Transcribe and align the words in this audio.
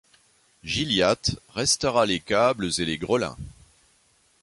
Gilliatt 0.63 1.39
restaura 1.49 2.07
les 2.07 2.19
câbles 2.19 2.71
et 2.79 2.85
les 2.85 2.97
grelins. 2.97 3.37